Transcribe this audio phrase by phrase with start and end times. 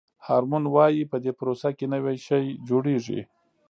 [0.25, 3.21] هارمون وایي په دې پروسه کې نوی شی جوړیږي.